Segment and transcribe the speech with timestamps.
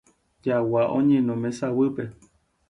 [0.45, 2.03] Jagua oñeno mesaguýpe.